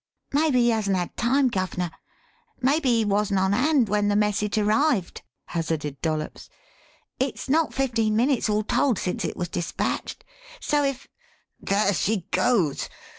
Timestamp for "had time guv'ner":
0.97-1.91